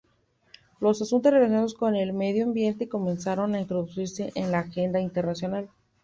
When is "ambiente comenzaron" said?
2.45-3.53